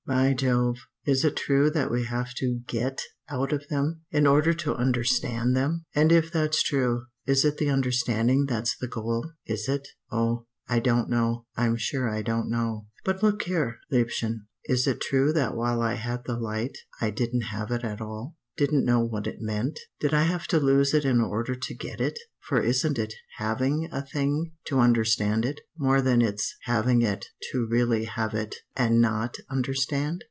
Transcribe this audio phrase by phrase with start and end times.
[0.03, 4.51] By Jove, is it true that we have to get out of them, in order
[4.55, 5.85] to understand them?
[5.95, 9.29] And if that's true, is it the understanding that's the goal?
[9.45, 12.87] Is it oh, I don't know I'm sure I don't know.
[13.05, 17.43] "But look here, liebchen, is it true that while I had the light, I didn't
[17.43, 19.79] have it at all, didn't know what it meant?
[20.01, 22.19] Did I have to lose it in order to get it?
[22.41, 27.65] For isn't it having a thing to understand it more than it's having it to
[27.69, 30.19] really have it and not understand?